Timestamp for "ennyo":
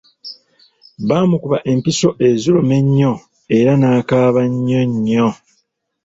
2.81-3.13